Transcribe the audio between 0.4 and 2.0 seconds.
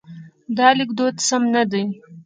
دا لیکدود سم نه دی.